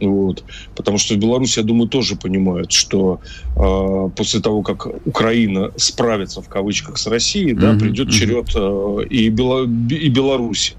[0.00, 0.42] Вот.
[0.74, 3.20] Потому что в Беларуси, я думаю, тоже понимают, что
[3.56, 7.60] э, после того, как Украина справится в кавычках с Россией, mm-hmm.
[7.60, 10.74] да, придет черед э, и, Бело- и Беларуси.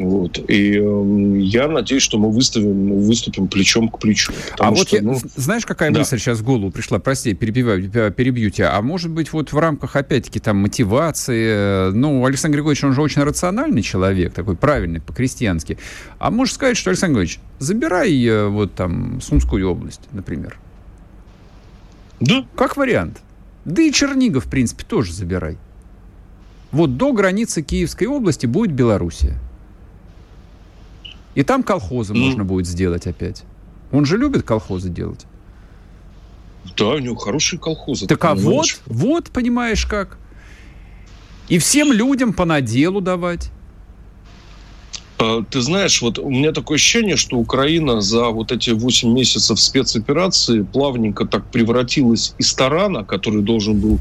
[0.00, 0.38] Вот.
[0.48, 4.32] И э, я надеюсь, что мы выставим, выступим плечом к плечу.
[4.58, 5.18] А вот что, я, ну...
[5.36, 5.98] знаешь, какая да.
[5.98, 6.98] мысль сейчас в голову пришла?
[6.98, 8.74] Прости, перебиваю, перебью тебя.
[8.74, 13.22] А может быть, вот в рамках, опять-таки, там, мотивации, ну, Александр Григорьевич, он же очень
[13.22, 15.76] рациональный человек, такой правильный, по-крестьянски.
[16.18, 20.58] А можешь сказать, что, Александр Григорьевич, забирай э, вот там Сумскую область, например.
[22.20, 22.46] Да.
[22.56, 23.20] Как вариант.
[23.66, 25.58] Да и Чернигов, в принципе, тоже забирай.
[26.72, 29.38] Вот до границы Киевской области будет Белоруссия.
[31.40, 32.18] И там колхозы mm.
[32.18, 33.44] можно будет сделать опять.
[33.92, 35.24] Он же любит колхозы делать.
[36.76, 38.06] Да, у него хорошие колхозы.
[38.06, 40.18] Так а вот, вот, понимаешь как.
[41.48, 43.50] И всем людям по наделу давать.
[45.18, 49.58] А, ты знаешь, вот у меня такое ощущение, что Украина за вот эти 8 месяцев
[49.58, 53.98] спецоперации плавненько так превратилась из тарана, который должен был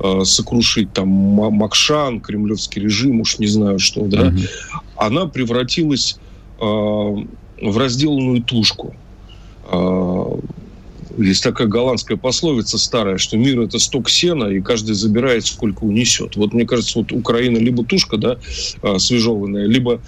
[0.00, 4.38] э, сокрушить там Макшан, кремлевский режим, уж не знаю что, да, угу.
[4.96, 6.18] она превратилась
[6.58, 8.94] в разделанную тушку.
[9.70, 10.24] Э,
[11.16, 16.36] есть такая голландская пословица старая, что мир это сток сена, и каждый забирает, сколько унесет.
[16.36, 18.38] Вот мне кажется, вот Украина либо тушка, да,
[18.82, 20.00] э, свежеванная, либо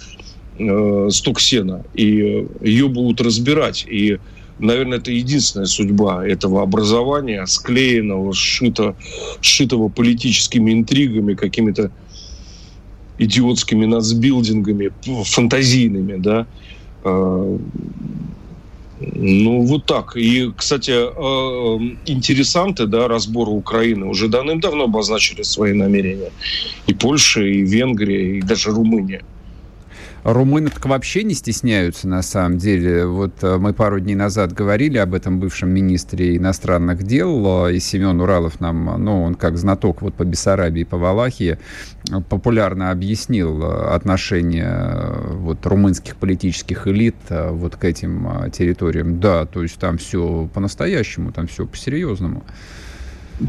[0.57, 3.85] э, сток сена, и ее будут разбирать.
[3.89, 4.19] И,
[4.59, 8.95] наверное, это единственная судьба этого образования, склеенного, сшито,
[9.41, 11.91] сшитого политическими интригами, какими-то
[13.21, 14.91] идиотскими нацбилдингами,
[15.23, 16.47] фантазийными, да.
[17.03, 17.57] А,
[18.99, 20.17] ну, вот так.
[20.17, 26.31] И, кстати, а, интересанты да, разбора Украины уже давным-давно обозначили свои намерения.
[26.87, 29.21] И Польша, и Венгрия, и даже Румыния.
[30.23, 33.07] Румыны так вообще не стесняются, на самом деле.
[33.07, 37.79] Вот э, мы пару дней назад говорили об этом бывшем министре иностранных дел, э, и
[37.79, 41.57] Семен Уралов нам, ну, он как знаток вот по Бессарабии, по Валахии,
[42.29, 49.19] популярно объяснил э, отношение вот румынских политических элит вот к этим территориям.
[49.19, 52.43] Да, то есть там все по-настоящему, там все по-серьезному.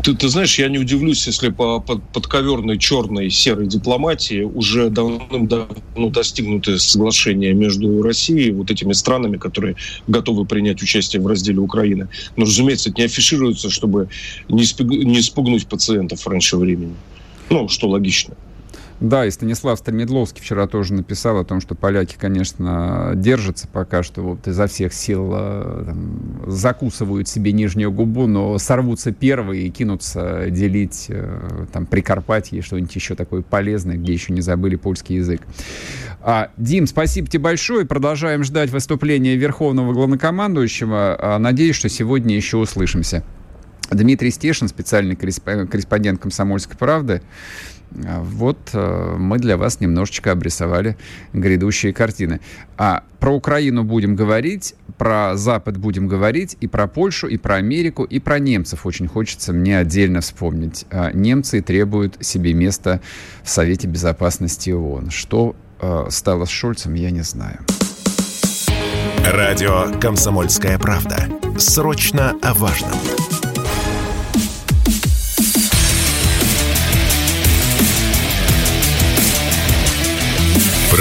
[0.02, 6.09] Ты, ты знаешь, я не удивлюсь, если по, по подковерной черной серой дипломатии уже давным-давно
[6.09, 9.76] достигнуты соглашения между Россией и вот этими странами, которые
[10.07, 12.09] готовы принять участие в разделе Украины.
[12.37, 14.09] Но, разумеется, это не афишируется, чтобы
[14.48, 14.88] не, спуг...
[14.88, 16.94] не спугнуть пациентов раньше времени.
[17.50, 18.35] Ну, что логично.
[19.03, 24.23] Да, и Станислав Стремедловский вчера тоже написал о том, что поляки, конечно, держатся пока что
[24.23, 30.47] вот изо всех сил э, там, закусывают себе нижнюю губу, но сорвутся первые и кинутся
[30.51, 35.43] делить э, там Прикарпатье, что-нибудь еще такое полезное, где еще не забыли польский язык.
[36.21, 37.85] А, Дим, спасибо тебе большое.
[37.85, 41.17] Продолжаем ждать выступления Верховного Главнокомандующего.
[41.19, 43.25] А, надеюсь, что сегодня еще услышимся.
[43.91, 47.23] Дмитрий Стешин, специальный корреспондент «Комсомольской правды».
[47.94, 50.96] Вот э, мы для вас немножечко обрисовали
[51.33, 52.40] грядущие картины.
[52.76, 58.05] А про Украину будем говорить, про Запад будем говорить, и про Польшу, и про Америку,
[58.05, 58.87] и про немцев.
[58.87, 60.87] Очень хочется мне отдельно вспомнить.
[60.90, 63.00] А немцы требуют себе места
[63.42, 65.11] в Совете Безопасности ООН.
[65.11, 67.59] Что э, стало с Шульцем, я не знаю.
[69.24, 71.28] Радио «Комсомольская правда».
[71.59, 72.92] Срочно о важном.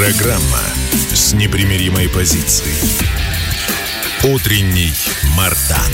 [0.01, 0.57] Программа
[1.13, 2.73] с непримиримой позицией.
[4.23, 4.89] Утренний
[5.37, 5.91] Мардан.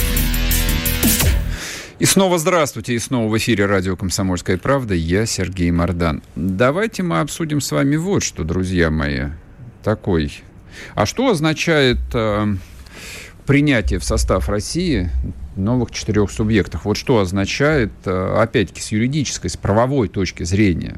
[1.98, 4.94] И снова здравствуйте, и снова в эфире радио «Комсомольская правда».
[4.94, 6.22] Я Сергей Мордан.
[6.36, 9.26] Давайте мы обсудим с вами вот что, друзья мои.
[9.84, 10.40] Такой.
[10.94, 12.46] А что означает э,
[13.44, 15.10] принятие в состав России
[15.54, 16.86] новых четырех субъектов?
[16.86, 20.96] Вот что означает, э, опять-таки, с юридической, с правовой точки зрения?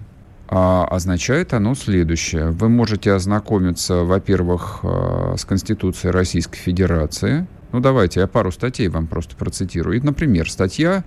[0.52, 2.50] А означает оно следующее.
[2.50, 9.06] Вы можете ознакомиться, во-первых, э, с Конституцией Российской Федерации– ну, давайте я пару статей вам
[9.06, 9.96] просто процитирую.
[9.96, 11.04] И, например, статья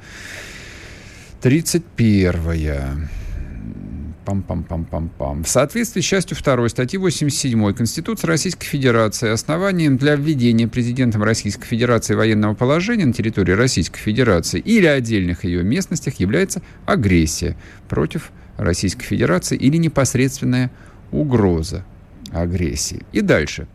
[1.42, 3.10] 31.
[4.26, 5.44] Пам-пам-пам-пам-пам.
[5.44, 11.66] В соответствии с частью 2 статьи 87 Конституции Российской Федерации основанием для введения президентом Российской
[11.66, 17.58] Федерации военного положения на территории Российской Федерации или отдельных ее местностях является агрессия
[17.90, 20.72] против Российской Федерации или непосредственная
[21.12, 21.84] угроза
[22.32, 23.02] агрессии.
[23.12, 23.68] И дальше.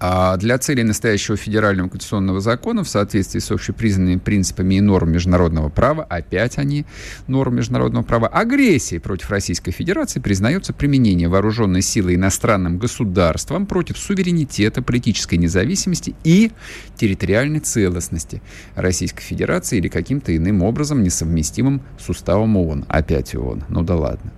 [0.00, 5.68] А для целей настоящего федерального конституционного закона в соответствии с общепризнанными принципами и нормами международного
[5.68, 6.84] права, опять они,
[7.26, 14.82] нормы международного права, агрессии против Российской Федерации признается применение вооруженной силы иностранным государством против суверенитета,
[14.82, 16.52] политической независимости и
[16.96, 18.42] территориальной целостности
[18.74, 22.86] Российской Федерации или каким-то иным образом несовместимым с уставом ООН.
[22.88, 23.64] Опять ООН.
[23.68, 24.32] Ну да ладно.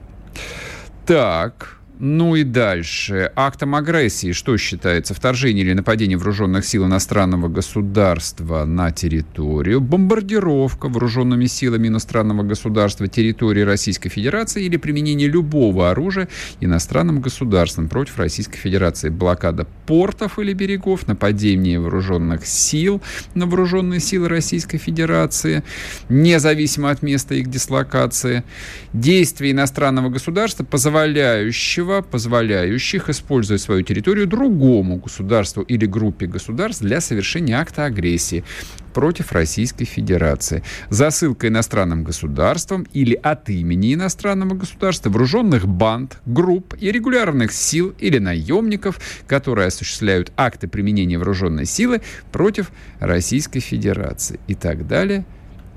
[1.06, 3.32] Так, ну и дальше.
[3.36, 5.14] Актом агрессии что считается?
[5.14, 13.62] Вторжение или нападение вооруженных сил иностранного государства на территорию, бомбардировка вооруженными силами иностранного государства территории
[13.62, 16.28] Российской Федерации или применение любого оружия
[16.60, 23.00] иностранным государством против Российской Федерации, блокада портов или берегов, нападение вооруженных сил
[23.34, 25.62] на вооруженные силы Российской Федерации,
[26.10, 28.44] независимо от места их дислокации,
[28.92, 37.00] действия иностранного государства, позволяющего права, позволяющих использовать свою территорию другому государству или группе государств для
[37.00, 38.44] совершения акта агрессии
[38.92, 40.62] против Российской Федерации.
[40.90, 48.18] Засылка иностранным государством или от имени иностранного государства вооруженных банд, групп и регулярных сил или
[48.18, 52.00] наемников, которые осуществляют акты применения вооруженной силы
[52.32, 55.24] против Российской Федерации и так далее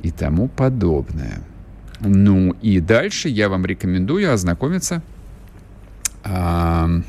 [0.01, 1.41] и тому подобное.
[1.99, 5.03] Ну и дальше я вам рекомендую ознакомиться
[6.23, 7.01] с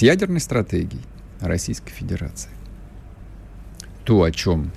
[0.00, 1.02] ядерной стратегией
[1.40, 2.50] Российской Федерации.
[4.04, 4.70] То, о чем,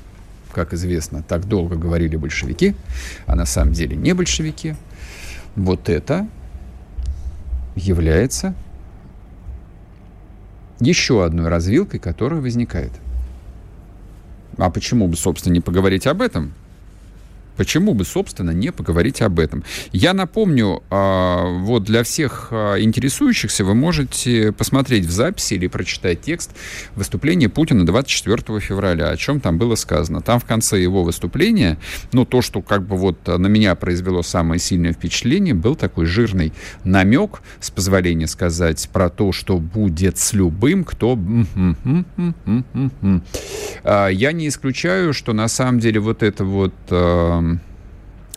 [0.52, 2.76] как известно, так долго говорили большевики,
[3.26, 4.76] а на самом деле не большевики,
[5.56, 6.28] вот это
[7.76, 8.56] является
[10.80, 12.92] еще одной развилкой, которая возникает.
[14.58, 16.54] А почему бы, собственно, не поговорить об этом?
[17.60, 19.66] Почему бы, собственно, не поговорить об этом?
[19.92, 26.22] Я напомню, а, вот для всех а, интересующихся вы можете посмотреть в записи или прочитать
[26.22, 26.56] текст
[26.96, 30.22] выступления Путина 24 февраля, о чем там было сказано.
[30.22, 31.78] Там в конце его выступления,
[32.14, 36.54] ну, то, что как бы вот на меня произвело самое сильное впечатление, был такой жирный
[36.86, 41.20] намек, с позволения сказать, про то, что будет с любым, кто...
[43.84, 46.74] А, я не исключаю, что на самом деле вот это вот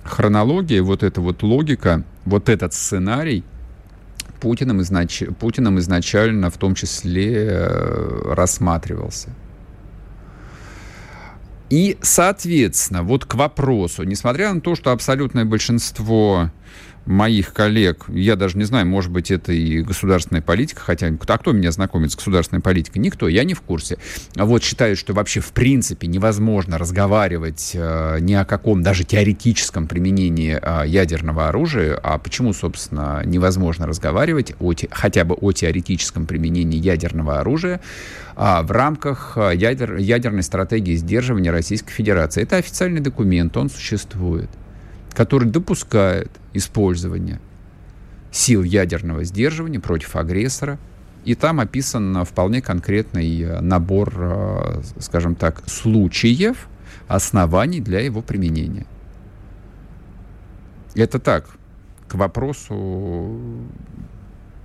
[0.04, 3.44] хронология, вот эта вот логика, вот этот сценарий
[4.40, 5.22] Путиным, изнач...
[5.38, 9.30] Путиным изначально в том числе э, рассматривался.
[11.70, 16.50] И, соответственно, вот к вопросу, несмотря на то, что абсолютное большинство
[17.06, 21.52] моих коллег, я даже не знаю, может быть, это и государственная политика, хотя а кто
[21.52, 22.98] меня знакомит с государственной политикой?
[22.98, 23.98] Никто, я не в курсе.
[24.36, 29.88] А вот считают, что вообще в принципе невозможно разговаривать э, ни о каком даже теоретическом
[29.88, 31.98] применении э, ядерного оружия.
[32.02, 37.80] А почему, собственно, невозможно разговаривать о те, хотя бы о теоретическом применении ядерного оружия
[38.36, 42.42] э, в рамках э, ядер, ядерной стратегии сдерживания Российской Федерации?
[42.42, 44.50] Это официальный документ, он существует
[45.14, 47.40] который допускает использование
[48.30, 50.78] сил ядерного сдерживания против агрессора.
[51.24, 56.68] И там описан вполне конкретный э, набор, э, скажем так, случаев,
[57.06, 58.86] оснований для его применения.
[60.94, 61.48] Это так,
[62.08, 63.38] к вопросу,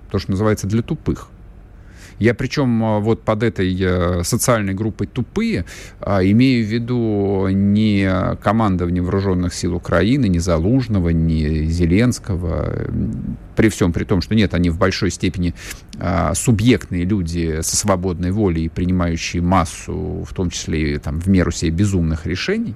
[0.09, 1.29] то, что называется, для тупых.
[2.19, 5.65] Я причем а, вот под этой э, социальной группой тупые
[5.99, 12.87] а, имею в виду не командование вооруженных сил Украины, не Залужного, не Зеленского,
[13.55, 15.53] при всем при том, что нет, они в большой степени
[15.99, 21.71] а, субъектные люди со свободной волей, принимающие массу, в том числе там, в меру себе
[21.71, 22.75] безумных решений.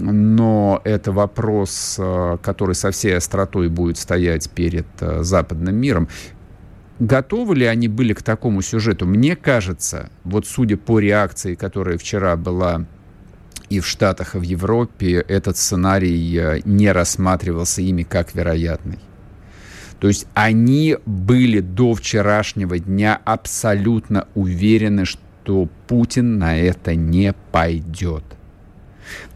[0.00, 1.98] Но это вопрос,
[2.42, 6.08] который со всей остротой будет стоять перед западным миром
[7.00, 9.06] готовы ли они были к такому сюжету?
[9.06, 12.86] Мне кажется, вот судя по реакции, которая вчера была
[13.68, 18.98] и в Штатах, и в Европе этот сценарий э, не рассматривался ими как вероятный.
[20.00, 28.24] То есть они были до вчерашнего дня абсолютно уверены, что Путин на это не пойдет.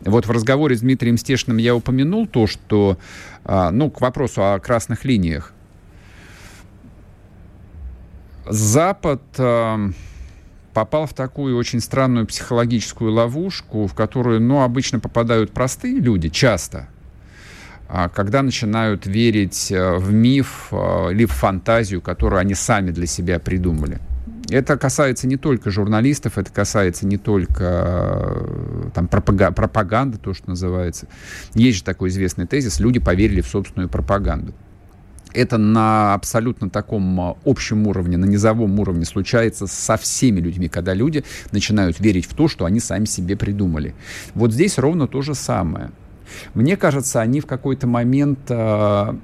[0.04, 2.98] Вот в разговоре с Дмитрием Стешиным я упомянул то, что,
[3.44, 5.53] а, ну, к вопросу о красных линиях.
[8.46, 9.90] Запад а,
[10.74, 16.88] попал в такую очень странную психологическую ловушку, в которую, ну, обычно попадают простые люди, часто,
[17.88, 23.38] а когда начинают верить э, в миф или в фантазию, которую они сами для себя
[23.38, 24.00] придумали.
[24.50, 30.50] Это касается не только журналистов, это касается не только э, там, пропаганда, пропаганды, то, что
[30.50, 31.06] называется.
[31.54, 34.54] Есть же такой известный тезис, люди поверили в собственную пропаганду.
[35.34, 40.94] Это на абсолютно таком э, общем уровне, на низовом уровне случается со всеми людьми, когда
[40.94, 43.94] люди начинают верить в то, что они сами себе придумали.
[44.34, 45.90] Вот здесь ровно то же самое.
[46.54, 49.14] Мне кажется, они в какой-то момент э,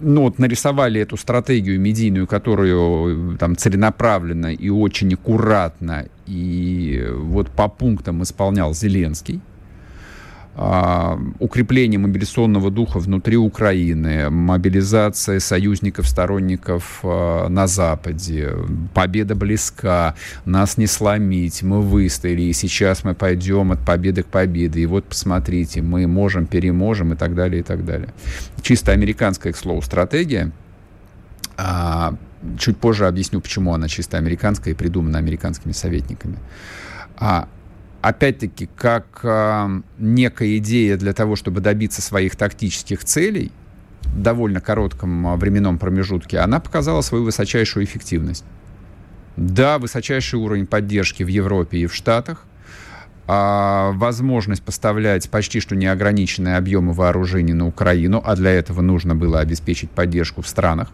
[0.00, 7.50] ну, вот нарисовали эту стратегию медийную, которую э, там целенаправленно и очень аккуратно и вот
[7.50, 9.40] по пунктам исполнял Зеленский.
[10.58, 18.54] А, укрепление мобилизационного духа внутри Украины, мобилизация союзников, сторонников а, на Западе,
[18.94, 20.14] победа близка,
[20.46, 25.04] нас не сломить, мы выстояли, и сейчас мы пойдем от победы к победе, и вот
[25.04, 28.14] посмотрите, мы можем, переможем, и так далее, и так далее.
[28.62, 30.52] Чисто американская, к слову, стратегия,
[31.58, 32.14] а,
[32.58, 36.38] чуть позже объясню, почему она чисто американская и придумана американскими советниками.
[37.18, 37.46] А
[38.08, 43.50] опять-таки, как э, некая идея для того, чтобы добиться своих тактических целей
[44.02, 48.44] в довольно коротком а, временном промежутке, она показала свою высочайшую эффективность.
[49.36, 52.44] Да, высочайший уровень поддержки в Европе и в Штатах,
[53.26, 59.40] а возможность поставлять почти что неограниченные объемы вооружений на Украину, а для этого нужно было
[59.40, 60.92] обеспечить поддержку в странах,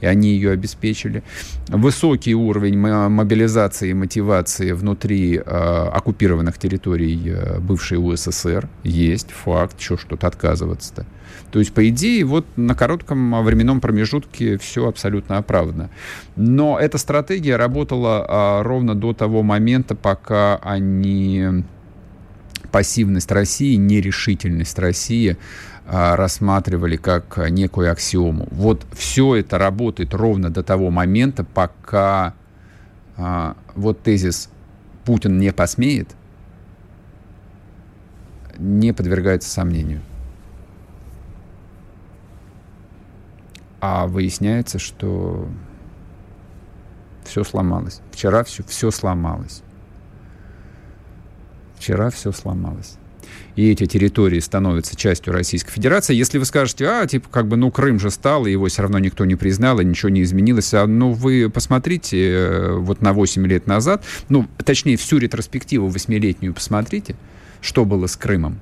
[0.00, 1.22] и они ее обеспечили.
[1.68, 9.96] Высокий уровень мобилизации и мотивации внутри э, оккупированных территорий э, бывшей УССР есть, факт, что
[9.96, 11.06] что-то отказываться-то.
[11.50, 15.90] То есть, по идее, вот на коротком временном промежутке все абсолютно оправдано.
[16.36, 21.64] Но эта стратегия работала а, ровно до того момента, пока они
[22.70, 25.36] пассивность России, нерешительность России а,
[25.86, 28.46] рассматривали как некую аксиому.
[28.50, 32.34] Вот все это работает ровно до того момента, пока
[33.16, 34.48] а, вот тезис
[35.04, 36.14] «Путин не посмеет»
[38.58, 40.02] не подвергается сомнению.
[43.80, 45.48] А выясняется, что
[47.24, 48.00] все сломалось.
[48.12, 49.62] Вчера все, все сломалось.
[51.76, 52.98] Вчера все сломалось
[53.56, 56.14] и эти территории становятся частью Российской Федерации.
[56.14, 58.98] Если вы скажете, а, типа, как бы, ну, Крым же стал, и его все равно
[58.98, 63.46] никто не признал, и ничего не изменилось, а, ну, вы посмотрите э, вот на 8
[63.46, 67.16] лет назад, ну, точнее, всю ретроспективу восьмилетнюю посмотрите,
[67.60, 68.60] что было с Крымом.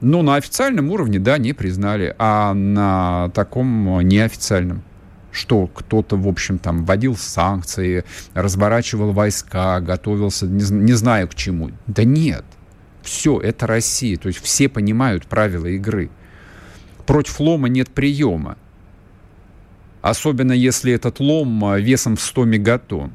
[0.00, 4.82] Ну, на официальном уровне, да, не признали, а на таком неофициальном
[5.30, 8.04] что кто-то, в общем, там вводил санкции,
[8.34, 11.70] разворачивал войска, готовился, не, не знаю к чему.
[11.86, 12.44] Да нет.
[13.02, 14.16] Все, это Россия.
[14.16, 16.10] То есть все понимают правила игры.
[17.06, 18.58] Против лома нет приема.
[20.02, 23.12] Особенно если этот лом а, весом в 100 мегатонн.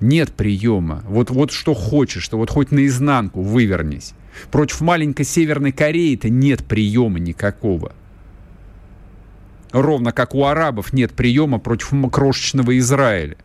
[0.00, 1.04] Нет приема.
[1.06, 4.14] Вот, вот что хочешь, что вот хоть наизнанку вывернись.
[4.50, 7.92] Против маленькой Северной Кореи-то нет приема никакого.
[9.72, 13.36] Ровно как у арабов нет приема против крошечного Израиля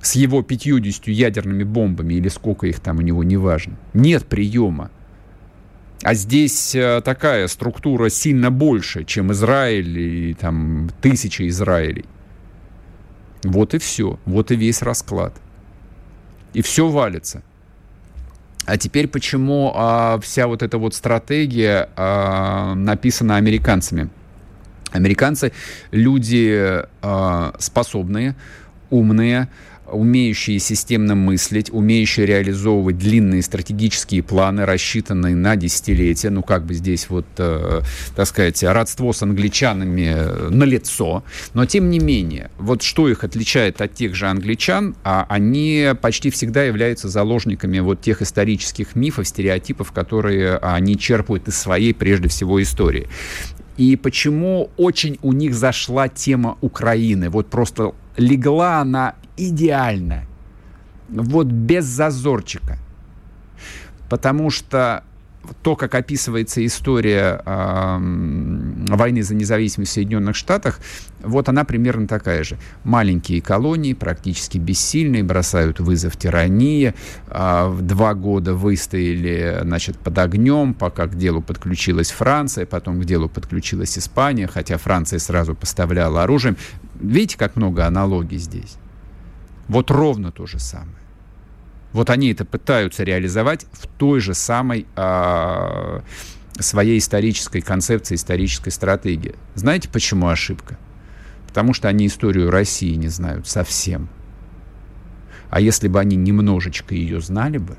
[0.00, 3.76] с его 50 ядерными бомбами или сколько их там у него, неважно.
[3.94, 4.90] Нет приема.
[6.02, 12.04] А здесь э, такая структура сильно больше, чем Израиль и там тысячи Израилей.
[13.42, 14.18] Вот и все.
[14.24, 15.34] Вот и весь расклад.
[16.52, 17.42] И все валится.
[18.64, 24.10] А теперь почему а, вся вот эта вот стратегия а, написана американцами?
[24.92, 25.52] Американцы
[25.90, 28.36] люди а, способные,
[28.90, 29.48] умные,
[29.92, 36.30] умеющие системно мыслить, умеющие реализовывать длинные стратегические планы, рассчитанные на десятилетия.
[36.30, 37.80] Ну, как бы здесь вот, э,
[38.14, 41.24] так сказать, родство с англичанами э, на лицо.
[41.54, 46.30] Но, тем не менее, вот что их отличает от тех же англичан, а они почти
[46.30, 52.62] всегда являются заложниками вот тех исторических мифов, стереотипов, которые они черпают из своей, прежде всего,
[52.62, 53.08] истории.
[53.78, 57.30] И почему очень у них зашла тема Украины.
[57.30, 60.24] Вот просто легла она идеально.
[61.08, 62.76] Вот без зазорчика.
[64.10, 65.04] Потому что
[65.62, 67.98] то, как описывается история э,
[68.94, 70.80] войны за независимость в Соединенных Штатах,
[71.22, 72.58] вот она примерно такая же.
[72.84, 76.94] Маленькие колонии, практически бессильные, бросают вызов тирании.
[77.28, 83.28] Э, два года выстояли значит, под огнем, пока к делу подключилась Франция, потом к делу
[83.28, 86.56] подключилась Испания, хотя Франция сразу поставляла оружие.
[87.00, 88.76] Видите, как много аналогий здесь?
[89.68, 91.07] Вот ровно то же самое.
[91.92, 96.00] Вот они это пытаются реализовать в той же самой э,
[96.58, 99.34] своей исторической концепции, исторической стратегии.
[99.54, 100.78] Знаете, почему ошибка?
[101.46, 104.08] Потому что они историю России не знают совсем.
[105.50, 107.76] А если бы они немножечко ее знали бы,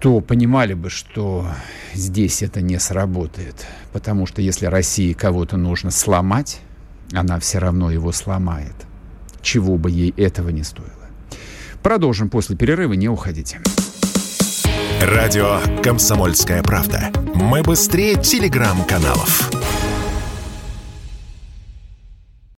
[0.00, 1.46] то понимали бы, что
[1.92, 3.66] здесь это не сработает.
[3.92, 6.60] Потому что если России кого-то нужно сломать,
[7.12, 8.74] она все равно его сломает.
[9.42, 11.01] Чего бы ей этого не стоило.
[11.82, 13.60] Продолжим после перерыва, не уходите.
[15.00, 17.10] Радио «Комсомольская правда».
[17.34, 19.50] Мы быстрее телеграм-каналов.